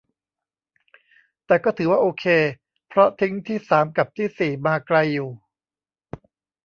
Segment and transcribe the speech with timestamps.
[1.45, 2.25] แต่ก็ถือว่าโอเค
[2.87, 5.29] เพราะทิ้งที่สามกับที่สี่มาไกลอยู่